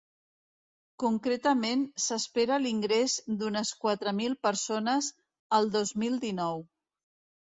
Concretament 1.01 1.83
s’espera 2.05 2.57
l’ingrés 2.63 3.17
d’unes 3.41 3.73
quatre 3.83 4.13
mil 4.21 4.37
persones 4.47 5.11
el 5.59 5.71
dos 5.77 5.93
mil 6.05 6.17
dinou. 6.25 6.59